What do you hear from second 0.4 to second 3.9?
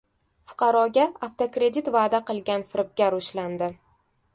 Fuqaroga avtokredit va’da qilgan firibgar ushlandi